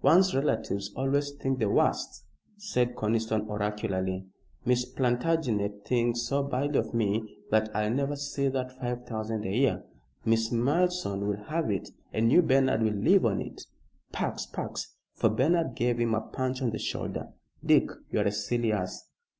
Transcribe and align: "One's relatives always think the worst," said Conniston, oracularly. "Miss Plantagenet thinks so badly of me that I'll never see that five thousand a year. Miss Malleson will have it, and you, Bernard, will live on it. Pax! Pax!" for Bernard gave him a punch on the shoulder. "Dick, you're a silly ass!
"One's 0.00 0.32
relatives 0.32 0.92
always 0.94 1.32
think 1.32 1.58
the 1.58 1.68
worst," 1.68 2.24
said 2.56 2.94
Conniston, 2.94 3.48
oracularly. 3.48 4.24
"Miss 4.64 4.84
Plantagenet 4.84 5.84
thinks 5.84 6.20
so 6.22 6.44
badly 6.44 6.78
of 6.78 6.94
me 6.94 7.38
that 7.50 7.68
I'll 7.74 7.90
never 7.90 8.14
see 8.14 8.46
that 8.46 8.78
five 8.78 9.04
thousand 9.06 9.44
a 9.44 9.50
year. 9.50 9.82
Miss 10.24 10.52
Malleson 10.52 11.26
will 11.26 11.42
have 11.46 11.68
it, 11.68 11.90
and 12.12 12.30
you, 12.30 12.42
Bernard, 12.42 12.84
will 12.84 12.92
live 12.94 13.26
on 13.26 13.40
it. 13.40 13.60
Pax! 14.12 14.46
Pax!" 14.46 14.94
for 15.14 15.28
Bernard 15.28 15.74
gave 15.74 15.98
him 15.98 16.14
a 16.14 16.20
punch 16.20 16.62
on 16.62 16.70
the 16.70 16.78
shoulder. 16.78 17.30
"Dick, 17.66 17.88
you're 18.12 18.22
a 18.28 18.30
silly 18.30 18.70
ass! 18.70 19.08